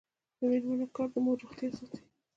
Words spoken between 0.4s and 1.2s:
میرمنو کار د